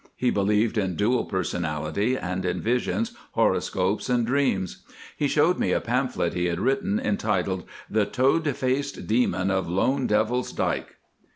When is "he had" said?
6.33-6.59